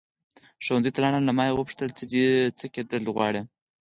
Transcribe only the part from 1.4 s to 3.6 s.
یې وپوښتل څه کېدل غواړې.